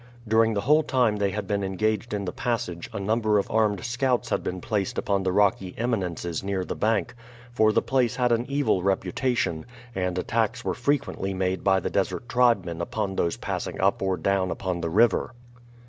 During 0.27 0.55
the 0.55 0.61
whole 0.61 0.81
time 0.81 1.17
they 1.17 1.29
had 1.29 1.45
been 1.45 1.63
engaged 1.63 2.11
in 2.11 2.25
the 2.25 2.31
passage 2.31 2.89
a 2.91 2.99
number 2.99 3.37
of 3.37 3.51
armed 3.51 3.85
scouts 3.85 4.29
had 4.29 4.41
been 4.41 4.59
placed 4.59 4.97
upon 4.97 5.21
the 5.21 5.31
rocky 5.31 5.75
eminences 5.77 6.41
near 6.43 6.65
the 6.65 6.75
bank; 6.75 7.13
for 7.53 7.71
the 7.71 7.83
place 7.83 8.15
had 8.15 8.31
an 8.31 8.47
evil 8.49 8.81
reputation, 8.81 9.63
and 9.93 10.17
attacks 10.17 10.65
were 10.65 10.73
frequently 10.73 11.35
made 11.35 11.63
by 11.63 11.79
the 11.79 11.91
desert 11.91 12.27
tribesmen 12.27 12.81
upon 12.81 13.15
those 13.15 13.37
passing 13.37 13.79
up 13.79 14.01
or 14.01 14.17
down 14.17 14.49
upon 14.49 14.81
the 14.81 14.89
river. 14.89 15.35